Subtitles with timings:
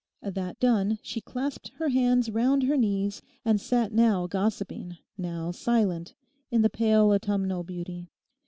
[0.23, 6.15] That done, she clasped her hands round her knees, and sat now gossiping, now silent,
[6.49, 8.09] in the pale autumnal beauty.